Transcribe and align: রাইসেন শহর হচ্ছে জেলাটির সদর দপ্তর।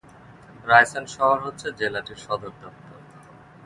রাইসেন 0.65 1.05
শহর 1.15 1.37
হচ্ছে 1.45 1.67
জেলাটির 1.79 2.19
সদর 2.25 2.51
দপ্তর। 2.61 2.99